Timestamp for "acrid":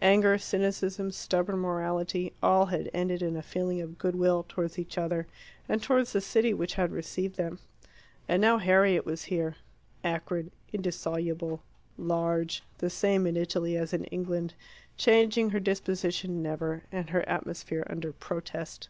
10.02-10.50